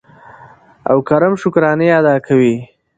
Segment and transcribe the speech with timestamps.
[0.91, 2.53] او کرم شکرانې ادا کوي.